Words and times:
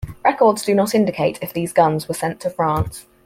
Records 0.25 0.63
do 0.63 0.73
not 0.73 0.95
indicate 0.95 1.37
if 1.43 1.53
these 1.53 1.73
guns 1.73 2.07
were 2.07 2.15
sent 2.15 2.39
to 2.39 2.49
France. 2.49 3.05